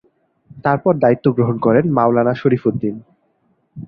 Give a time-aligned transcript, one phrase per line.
[0.63, 2.95] তারপর দায়িত্ব গ্রহণ করেন মাওলানা শরিফ উদ্দিন।